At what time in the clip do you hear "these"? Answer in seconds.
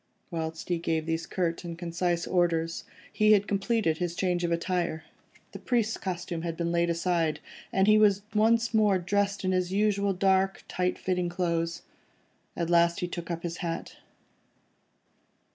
1.05-1.27